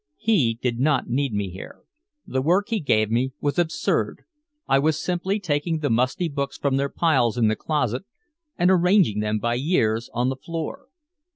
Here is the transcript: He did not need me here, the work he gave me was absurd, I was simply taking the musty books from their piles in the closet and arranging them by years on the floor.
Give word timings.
He 0.17 0.57
did 0.63 0.79
not 0.79 1.09
need 1.09 1.31
me 1.31 1.51
here, 1.51 1.81
the 2.25 2.41
work 2.41 2.69
he 2.69 2.79
gave 2.79 3.11
me 3.11 3.33
was 3.39 3.59
absurd, 3.59 4.23
I 4.67 4.79
was 4.79 4.97
simply 4.97 5.39
taking 5.39 5.77
the 5.77 5.91
musty 5.91 6.27
books 6.27 6.57
from 6.57 6.77
their 6.77 6.89
piles 6.89 7.37
in 7.37 7.49
the 7.49 7.55
closet 7.55 8.05
and 8.57 8.71
arranging 8.71 9.19
them 9.19 9.37
by 9.37 9.53
years 9.53 10.09
on 10.11 10.29
the 10.29 10.35
floor. 10.35 10.87